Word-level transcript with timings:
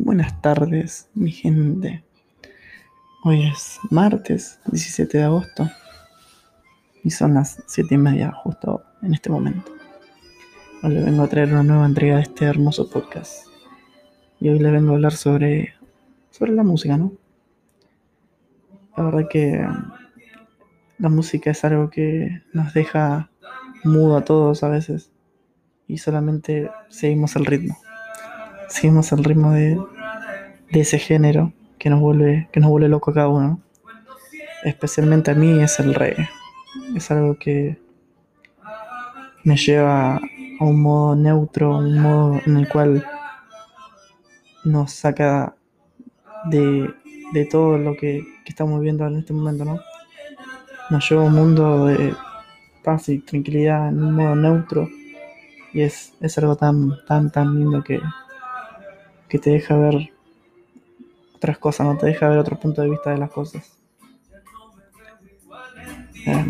Buenas 0.00 0.40
tardes, 0.40 1.10
mi 1.12 1.32
gente. 1.32 2.04
Hoy 3.24 3.48
es 3.48 3.80
martes 3.90 4.60
17 4.70 5.18
de 5.18 5.24
agosto 5.24 5.68
y 7.02 7.10
son 7.10 7.34
las 7.34 7.64
7 7.66 7.96
y 7.96 7.98
media 7.98 8.30
justo 8.30 8.84
en 9.02 9.12
este 9.12 9.28
momento. 9.28 9.72
Hoy 10.84 10.94
les 10.94 11.04
vengo 11.04 11.24
a 11.24 11.26
traer 11.26 11.52
una 11.52 11.64
nueva 11.64 11.84
entrega 11.84 12.14
de 12.14 12.22
este 12.22 12.44
hermoso 12.44 12.88
podcast. 12.88 13.48
Y 14.38 14.48
hoy 14.48 14.60
les 14.60 14.70
vengo 14.70 14.92
a 14.92 14.94
hablar 14.94 15.12
sobre, 15.14 15.74
sobre 16.30 16.52
la 16.52 16.62
música, 16.62 16.96
¿no? 16.96 17.12
La 18.96 19.02
verdad 19.02 19.28
que 19.28 19.66
la 20.98 21.08
música 21.08 21.50
es 21.50 21.64
algo 21.64 21.90
que 21.90 22.44
nos 22.52 22.72
deja 22.72 23.30
mudo 23.82 24.16
a 24.16 24.24
todos 24.24 24.62
a 24.62 24.68
veces 24.68 25.10
y 25.88 25.98
solamente 25.98 26.70
seguimos 26.88 27.34
el 27.34 27.46
ritmo. 27.46 27.76
Seguimos 28.68 29.10
el 29.12 29.24
ritmo 29.24 29.52
de, 29.52 29.78
de 30.70 30.80
ese 30.80 30.98
género 30.98 31.52
que 31.78 31.90
nos 31.90 32.00
vuelve 32.00 32.48
que 32.52 32.60
nos 32.60 32.70
vuelve 32.70 32.88
loco 32.88 33.10
a 33.10 33.14
cada 33.14 33.28
uno. 33.28 33.60
Especialmente 34.64 35.30
a 35.30 35.34
mí 35.34 35.60
es 35.60 35.78
el 35.80 35.94
reggae. 35.94 36.28
Es 36.96 37.10
algo 37.10 37.38
que 37.38 37.78
me 39.44 39.56
lleva 39.56 40.16
a 40.16 40.64
un 40.64 40.82
modo 40.82 41.14
neutro, 41.16 41.78
un 41.78 42.00
modo 42.00 42.40
en 42.44 42.56
el 42.56 42.68
cual 42.68 43.06
nos 44.64 44.92
saca 44.92 45.54
de, 46.44 46.92
de 47.32 47.44
todo 47.46 47.78
lo 47.78 47.92
que, 47.92 48.26
que, 48.44 48.50
estamos 48.50 48.80
viviendo 48.80 49.06
en 49.06 49.16
este 49.16 49.32
momento, 49.32 49.64
¿no? 49.64 49.80
Nos 50.90 51.08
lleva 51.08 51.22
a 51.22 51.26
un 51.26 51.34
mundo 51.34 51.86
de 51.86 52.14
paz 52.82 53.08
y 53.08 53.20
tranquilidad 53.20 53.88
en 53.88 54.02
un 54.02 54.14
modo 54.14 54.34
neutro 54.34 54.88
y 55.72 55.82
es, 55.82 56.14
es 56.20 56.36
algo 56.38 56.56
tan, 56.56 57.04
tan, 57.06 57.30
tan 57.30 57.58
lindo 57.58 57.82
que, 57.82 58.00
que 59.28 59.38
te 59.38 59.50
deja 59.50 59.76
ver 59.76 60.12
otras 61.38 61.58
cosas, 61.58 61.86
no 61.86 61.96
te 61.96 62.06
deja 62.06 62.28
ver 62.28 62.38
otro 62.38 62.58
punto 62.58 62.82
de 62.82 62.90
vista 62.90 63.10
de 63.10 63.18
las 63.18 63.30
cosas. 63.30 63.78
Eh, 66.26 66.44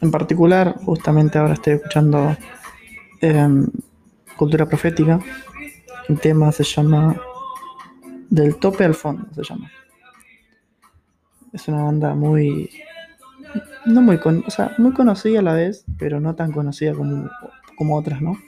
en 0.00 0.10
particular, 0.10 0.74
justamente 0.84 1.38
ahora 1.38 1.54
estoy 1.54 1.74
escuchando 1.74 2.36
eh, 3.20 3.48
Cultura 4.36 4.66
Profética. 4.66 5.20
El 6.08 6.18
tema 6.18 6.50
se 6.50 6.64
llama 6.64 7.20
Del 8.28 8.56
tope 8.56 8.84
al 8.84 8.94
fondo, 8.94 9.26
se 9.34 9.42
llama. 9.42 9.70
Es 11.52 11.68
una 11.68 11.84
banda 11.84 12.14
muy, 12.14 12.70
no 13.86 14.02
muy, 14.02 14.18
con, 14.18 14.44
o 14.46 14.50
sea, 14.50 14.74
muy 14.78 14.92
conocida 14.92 15.40
a 15.40 15.42
la 15.42 15.54
vez, 15.54 15.84
pero 15.98 16.20
no 16.20 16.34
tan 16.34 16.52
conocida 16.52 16.94
como, 16.94 17.30
como 17.76 17.96
otras, 17.96 18.20
¿no? 18.20 18.38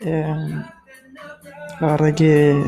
Eh, 0.00 0.64
la 1.80 1.86
verdad 1.86 2.14
que 2.14 2.62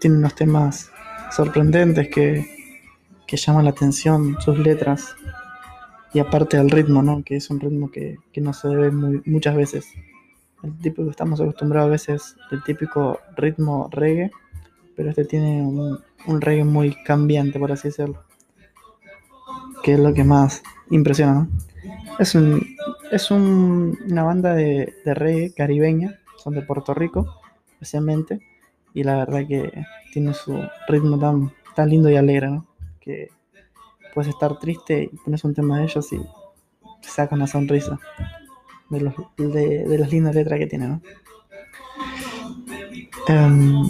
tiene 0.00 0.16
unos 0.16 0.34
temas 0.34 0.90
sorprendentes 1.30 2.08
que, 2.08 2.46
que 3.26 3.36
llaman 3.36 3.64
la 3.64 3.70
atención 3.70 4.36
sus 4.40 4.58
letras 4.58 5.14
y 6.12 6.20
aparte 6.20 6.56
del 6.56 6.70
ritmo, 6.70 7.02
¿no? 7.02 7.22
Que 7.22 7.36
es 7.36 7.50
un 7.50 7.60
ritmo 7.60 7.90
que, 7.90 8.16
que 8.32 8.40
no 8.40 8.52
se 8.52 8.68
ve 8.68 8.90
muy, 8.90 9.22
muchas 9.26 9.54
veces. 9.54 9.86
El 10.62 10.76
típico 10.78 11.10
estamos 11.10 11.40
acostumbrados 11.40 11.88
a 11.88 11.92
veces, 11.92 12.36
el 12.50 12.62
típico 12.64 13.20
ritmo 13.36 13.88
reggae, 13.92 14.30
pero 14.96 15.10
este 15.10 15.24
tiene 15.24 15.62
un, 15.62 16.00
un 16.26 16.40
reggae 16.40 16.64
muy 16.64 16.94
cambiante, 17.04 17.58
por 17.58 17.70
así 17.70 17.88
decirlo. 17.88 18.24
Que 19.82 19.94
es 19.94 20.00
lo 20.00 20.12
que 20.12 20.24
más 20.24 20.62
impresiona. 20.90 21.48
Es, 22.18 22.34
un, 22.34 22.66
es 23.12 23.30
un, 23.30 23.96
una 24.10 24.24
banda 24.24 24.54
de, 24.54 24.94
de 25.04 25.14
reggae 25.14 25.52
caribeña, 25.52 26.18
son 26.36 26.54
de 26.54 26.62
Puerto 26.62 26.94
Rico, 26.94 27.40
especialmente, 27.74 28.40
y 28.98 29.04
la 29.04 29.14
verdad 29.14 29.46
que 29.46 29.84
tiene 30.12 30.34
su 30.34 30.60
ritmo 30.88 31.20
tan, 31.20 31.52
tan 31.76 31.88
lindo 31.88 32.10
y 32.10 32.16
alegre, 32.16 32.50
¿no? 32.50 32.66
Que 32.98 33.28
puedes 34.12 34.28
estar 34.28 34.58
triste 34.58 35.08
y 35.12 35.16
pones 35.18 35.44
un 35.44 35.54
tema 35.54 35.78
de 35.78 35.84
ellos 35.84 36.12
y 36.12 36.18
te 36.18 37.08
saca 37.08 37.36
una 37.36 37.46
sonrisa 37.46 38.00
de, 38.90 39.00
los, 39.00 39.14
de, 39.36 39.86
de 39.86 39.98
las 39.98 40.10
lindas 40.10 40.34
letras 40.34 40.58
que 40.58 40.66
tiene, 40.66 40.88
¿no? 40.88 41.00
Um, 43.28 43.88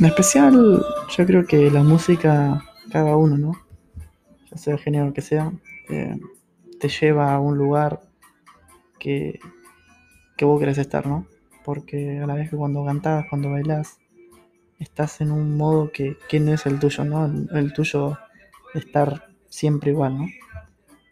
en 0.00 0.06
especial, 0.06 0.82
yo 1.14 1.26
creo 1.26 1.46
que 1.46 1.70
la 1.70 1.82
música, 1.82 2.64
cada 2.90 3.14
uno, 3.14 3.36
¿no? 3.36 3.52
Ya 4.50 4.56
sea 4.56 4.72
el 4.72 4.80
género 4.80 5.12
que 5.12 5.20
sea, 5.20 5.52
eh, 5.90 6.18
te 6.80 6.88
lleva 6.88 7.34
a 7.34 7.40
un 7.40 7.58
lugar 7.58 8.00
que, 8.98 9.38
que 10.38 10.46
vos 10.46 10.58
querés 10.58 10.78
estar, 10.78 11.06
¿no? 11.06 11.26
Porque 11.66 12.20
a 12.20 12.26
la 12.28 12.34
vez 12.36 12.48
que 12.48 12.56
cuando 12.56 12.84
cantás, 12.84 13.26
cuando 13.28 13.50
bailás, 13.50 13.98
estás 14.78 15.20
en 15.20 15.32
un 15.32 15.56
modo 15.56 15.90
que, 15.90 16.16
que 16.28 16.38
no 16.38 16.52
es 16.52 16.64
el 16.64 16.78
tuyo, 16.78 17.04
¿no? 17.04 17.26
El, 17.26 17.72
tuyo 17.72 18.16
estar 18.72 19.28
siempre 19.48 19.90
igual, 19.90 20.16
¿no? 20.16 20.26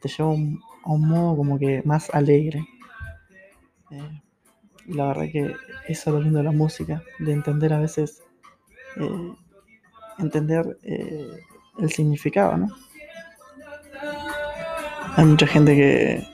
Te 0.01 0.09
lleva 0.09 0.29
un, 0.29 0.61
a 0.85 0.93
un 0.93 1.09
modo 1.09 1.37
como 1.37 1.59
que 1.59 1.83
más 1.85 2.09
alegre. 2.11 2.65
Eh, 3.91 4.23
y 4.87 4.93
la 4.95 5.09
verdad 5.09 5.25
que 5.25 5.57
eso 5.89 6.11
es 6.11 6.15
lo 6.15 6.21
lindo 6.21 6.39
de 6.39 6.45
la 6.45 6.53
música, 6.53 7.03
de 7.19 7.33
entender 7.33 7.73
a 7.73 7.81
veces, 7.81 8.23
eh, 8.97 9.33
entender 10.21 10.79
eh, 10.85 11.31
el 11.79 11.91
significado, 11.91 12.57
¿no? 12.59 12.69
Hay 15.17 15.25
mucha 15.25 15.49
gente 15.49 15.75
que, 15.75 16.25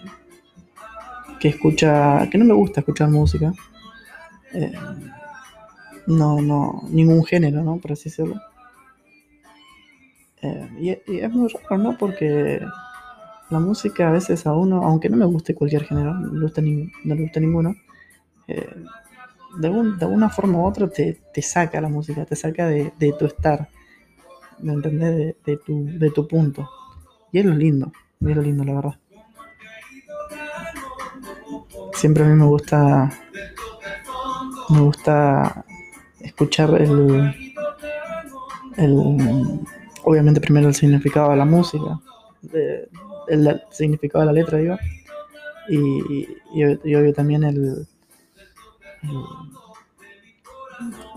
que 1.40 1.48
escucha, 1.48 2.28
que 2.30 2.36
no 2.36 2.44
le 2.44 2.52
gusta 2.52 2.80
escuchar 2.80 3.08
música. 3.08 3.50
Eh, 4.52 4.72
no, 6.06 6.40
no, 6.40 6.82
ningún 6.88 7.24
género, 7.24 7.62
¿no? 7.62 7.78
Por 7.78 7.92
así 7.92 8.08
decirlo. 8.08 8.40
Eh, 10.42 10.98
y, 11.06 11.18
es 11.18 11.30
muy 11.30 11.48
raro, 11.48 11.78
¿no? 11.78 11.98
Porque 11.98 12.60
la 13.50 13.60
música 13.60 14.08
a 14.08 14.12
veces 14.12 14.46
a 14.46 14.52
uno, 14.52 14.82
aunque 14.84 15.08
no 15.08 15.16
me 15.16 15.26
guste 15.26 15.54
cualquier 15.54 15.84
género, 15.84 16.14
no 16.14 16.32
le 16.32 16.40
gusta, 16.40 17.40
ninguno, 17.40 17.74
eh, 18.48 18.68
de, 19.58 19.68
un, 19.68 19.98
de, 19.98 20.06
una 20.06 20.30
forma 20.30 20.58
u 20.58 20.66
otra 20.66 20.88
te, 20.88 21.20
te, 21.32 21.42
saca 21.42 21.80
la 21.80 21.88
música, 21.88 22.24
te 22.24 22.36
saca 22.36 22.66
de, 22.66 22.92
de 22.98 23.12
tu 23.12 23.26
estar, 23.26 23.68
¿me 24.60 24.72
entendés? 24.72 25.16
De, 25.16 25.36
de, 25.44 25.56
tu, 25.58 25.84
de 25.86 26.10
tu 26.10 26.26
punto. 26.26 26.68
Y 27.32 27.40
es 27.40 27.44
lo 27.44 27.54
lindo, 27.54 27.92
es 28.20 28.36
lo 28.36 28.42
lindo, 28.42 28.64
la 28.64 28.74
verdad. 28.74 28.98
Siempre 31.94 32.24
a 32.24 32.26
mí 32.26 32.34
me 32.34 32.46
gusta, 32.46 33.10
me 34.70 34.80
gusta 34.80 35.64
escuchar 36.20 36.80
el, 36.80 37.34
el 38.76 39.60
obviamente 40.04 40.40
primero 40.40 40.68
el 40.68 40.74
significado 40.74 41.30
de 41.30 41.36
la 41.36 41.44
música, 41.44 42.00
el, 43.28 43.62
significado 43.70 44.20
de 44.20 44.26
la 44.26 44.32
letra, 44.32 44.58
digo, 44.58 44.76
y, 45.68 45.78
y, 45.78 46.28
y 46.84 46.94
obvio 46.94 47.12
también 47.12 47.44
el, 47.44 47.86
el, 49.02 49.24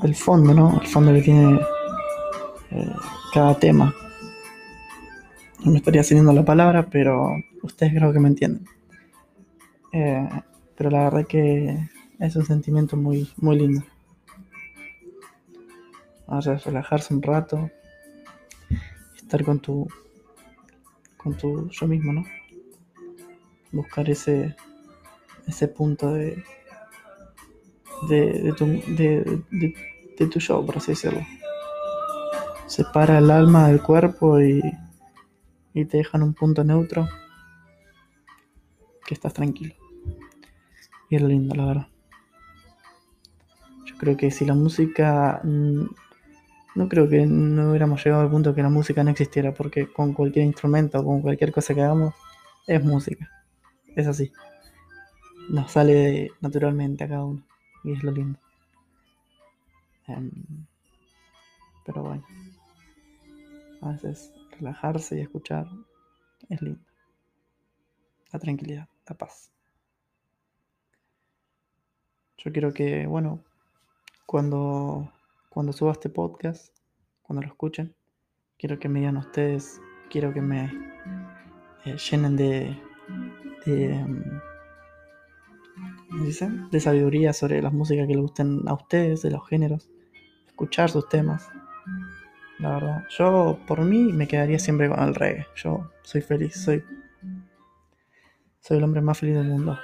el, 0.03 0.15
fondo, 0.15 0.53
¿no? 0.53 0.79
El 0.81 0.87
fondo 0.87 1.13
que 1.13 1.21
tiene 1.21 1.59
eh, 2.71 2.93
cada 3.33 3.57
tema. 3.57 3.93
No 5.63 5.71
me 5.71 5.77
estaría 5.77 6.03
siguiendo 6.03 6.33
la 6.33 6.43
palabra, 6.43 6.87
pero 6.89 7.29
ustedes 7.61 7.93
creo 7.95 8.11
que 8.11 8.19
me 8.19 8.27
entienden. 8.27 8.67
Eh, 9.93 10.29
pero 10.75 10.89
la 10.89 11.03
verdad 11.05 11.25
que 11.25 11.89
es 12.19 12.35
un 12.35 12.45
sentimiento 12.45 12.95
muy, 12.95 13.31
muy 13.37 13.57
lindo. 13.57 13.83
Vamos 16.27 16.47
a 16.47 16.55
relajarse 16.55 17.13
un 17.13 17.21
rato, 17.21 17.69
estar 19.15 19.43
con 19.43 19.59
tu 19.59 19.87
con 21.17 21.37
tu 21.37 21.69
yo 21.69 21.87
mismo, 21.87 22.13
¿no? 22.13 22.23
Buscar 23.71 24.09
ese 24.09 24.55
ese 25.47 25.67
punto 25.67 26.13
de 26.13 26.43
de, 28.09 28.41
de 28.43 28.53
tu 28.53 28.65
de, 28.65 30.27
tu 30.27 30.39
show, 30.39 30.65
por 30.65 30.77
así 30.77 30.91
decirlo. 30.91 31.21
Separa 32.67 33.17
el 33.17 33.29
alma 33.29 33.67
del 33.67 33.81
cuerpo 33.81 34.39
y, 34.39 34.61
y 35.73 35.85
te 35.85 35.97
deja 35.97 36.17
en 36.17 36.23
un 36.23 36.33
punto 36.33 36.63
neutro 36.63 37.07
que 39.05 39.13
estás 39.13 39.33
tranquilo. 39.33 39.75
Y 41.09 41.17
es 41.17 41.21
lindo, 41.21 41.53
la 41.55 41.65
verdad. 41.65 41.92
Creo 44.03 44.17
que 44.17 44.31
si 44.31 44.43
la 44.43 44.53
música 44.53 45.39
no 45.45 46.89
creo 46.89 47.07
que 47.07 47.25
no 47.25 47.69
hubiéramos 47.69 48.03
llegado 48.03 48.21
al 48.21 48.29
punto 48.29 48.53
que 48.53 48.61
la 48.61 48.67
música 48.67 49.01
no 49.01 49.11
existiera, 49.11 49.53
porque 49.53 49.87
con 49.93 50.11
cualquier 50.11 50.43
instrumento 50.43 50.99
o 50.99 51.05
con 51.05 51.21
cualquier 51.21 51.53
cosa 51.53 51.73
que 51.73 51.83
hagamos, 51.83 52.13
es 52.67 52.83
música. 52.83 53.31
Es 53.95 54.05
así. 54.05 54.29
Nos 55.47 55.71
sale 55.71 56.31
naturalmente 56.41 57.05
a 57.05 57.07
cada 57.07 57.23
uno. 57.23 57.47
Y 57.85 57.93
es 57.93 58.03
lo 58.03 58.11
lindo. 58.11 58.37
Um, 60.09 60.65
pero 61.85 62.03
bueno. 62.03 62.25
A 63.79 63.91
veces 63.91 64.33
relajarse 64.59 65.17
y 65.17 65.21
escuchar 65.21 65.65
es 66.49 66.61
lindo. 66.61 66.83
La 68.33 68.39
tranquilidad, 68.39 68.89
la 69.07 69.15
paz. 69.15 69.49
Yo 72.37 72.51
quiero 72.51 72.73
que, 72.73 73.07
bueno, 73.07 73.41
cuando 74.33 75.11
cuando 75.49 75.73
suba 75.73 75.91
este 75.91 76.09
podcast, 76.09 76.75
cuando 77.21 77.43
lo 77.43 77.47
escuchen, 77.47 77.93
quiero 78.57 78.79
que 78.79 78.89
me 78.89 79.01
digan 79.01 79.17
ustedes, 79.17 79.79
quiero 80.09 80.33
que 80.33 80.41
me 80.41 80.71
eh, 81.85 81.95
llenen 81.97 82.35
de, 82.35 82.75
de, 83.63 83.93
em, 83.93 84.23
¿cómo 86.09 86.23
dice? 86.23 86.49
de 86.71 86.79
sabiduría 86.79 87.31
sobre 87.31 87.61
las 87.61 87.73
músicas 87.73 88.07
que 88.07 88.15
les 88.15 88.23
gusten 88.23 88.61
a 88.67 88.73
ustedes, 88.73 89.21
de 89.21 89.29
los 89.29 89.47
géneros, 89.47 89.91
escuchar 90.47 90.89
sus 90.89 91.07
temas. 91.09 91.47
La 92.57 92.73
verdad, 92.73 93.03
yo 93.15 93.59
por 93.67 93.81
mí 93.81 94.11
me 94.13 94.27
quedaría 94.27 94.57
siempre 94.57 94.89
con 94.89 94.99
el 94.99 95.13
reggae. 95.13 95.45
Yo 95.57 95.91
soy 96.01 96.21
feliz, 96.21 96.55
soy, 96.55 96.83
soy 98.61 98.77
el 98.79 98.83
hombre 98.83 99.01
más 99.01 99.19
feliz 99.19 99.35
del 99.35 99.49
mundo. 99.49 99.77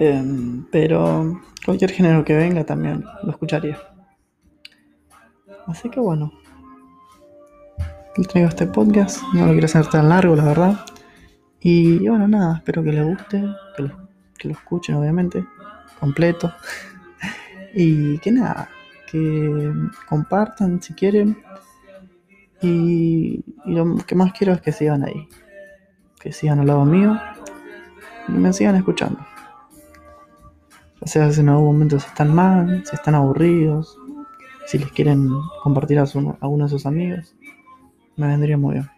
Em, 0.00 0.64
pero 0.72 1.42
cualquier 1.62 1.90
género 1.90 2.24
que 2.24 2.34
venga 2.34 2.64
también 2.64 3.04
lo 3.22 3.30
escucharía. 3.32 3.78
Así 5.66 5.90
que 5.90 6.00
bueno, 6.00 6.32
les 8.16 8.26
traigo 8.26 8.48
este 8.48 8.66
podcast. 8.66 9.22
No 9.34 9.44
lo 9.44 9.52
quiero 9.52 9.66
hacer 9.66 9.86
tan 9.88 10.08
largo, 10.08 10.34
la 10.34 10.44
verdad. 10.44 10.86
Y 11.60 12.08
bueno, 12.08 12.26
nada, 12.26 12.56
espero 12.56 12.82
que 12.82 12.92
les 12.92 13.04
guste, 13.04 13.44
que 14.38 14.48
lo, 14.48 14.54
escuchen, 14.54 14.94
obviamente, 14.94 15.44
completo. 16.00 16.50
y 17.74 18.16
que 18.20 18.32
nada, 18.32 18.70
que 19.06 19.70
compartan 20.08 20.80
si 20.82 20.94
quieren. 20.94 21.36
Y 22.62 23.44
lo 23.66 23.98
que 23.98 24.14
más 24.14 24.32
quiero 24.32 24.54
es 24.54 24.62
que 24.62 24.72
sigan 24.72 25.04
ahí, 25.04 25.28
que 26.18 26.32
sigan 26.32 26.60
al 26.60 26.68
lado 26.68 26.86
mío 26.86 27.20
y 28.28 28.32
me 28.32 28.50
sigan 28.54 28.76
escuchando. 28.76 29.20
Ya 31.00 31.06
sea 31.06 31.32
si 31.32 31.40
en 31.40 31.48
algún 31.48 31.66
momento 31.66 31.98
si 31.98 32.06
están 32.06 32.34
mal, 32.34 32.84
si 32.86 32.94
están 32.94 33.14
aburridos, 33.14 33.96
si 34.66 34.78
les 34.78 34.90
quieren 34.92 35.30
compartir 35.62 35.98
a, 35.98 36.06
su- 36.06 36.36
a 36.40 36.46
uno 36.46 36.64
de 36.64 36.70
sus 36.70 36.86
amigos, 36.86 37.34
me 38.16 38.26
vendría 38.26 38.56
muy 38.58 38.74
bien. 38.74 38.90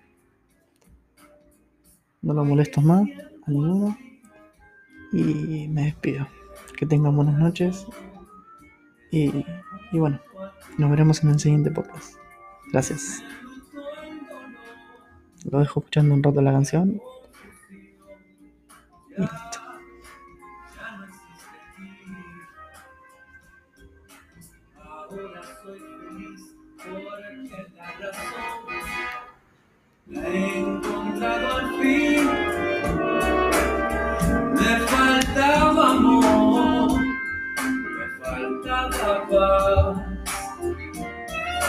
No 2.23 2.35
lo 2.35 2.45
molesto 2.45 2.81
más 2.81 3.03
a 3.47 3.51
ninguno 3.51 3.97
y 5.13 5.69
me 5.69 5.85
despido. 5.85 6.27
Que 6.77 6.87
tengan 6.87 7.15
buenas 7.17 7.39
noches 7.39 7.87
y, 9.11 9.45
y 9.93 9.99
bueno, 9.99 10.21
nos 10.79 10.91
veremos 10.91 11.23
en 11.23 11.31
el 11.31 11.39
siguiente 11.41 11.71
podcast. 11.71 12.15
Gracias. 12.73 13.23
Lo 15.51 15.59
dejo 15.59 15.81
escuchando 15.81 16.15
un 16.15 16.23
rato 16.23 16.41
la 16.41 16.53
canción. 16.53 17.01
La 30.07 30.29
he 30.29 30.59
encontrado 30.59 31.57
al 31.57 31.81
fin. 31.81 32.29
Me 34.55 34.79
faltaba 34.87 35.91
amor, 35.91 37.01
me 37.01 38.07
faltaba 38.21 39.29
paz, 39.29 39.97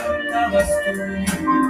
faltabas 0.03 0.69
tú. 0.85 1.62